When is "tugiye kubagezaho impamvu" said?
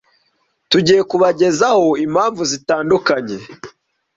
0.69-2.41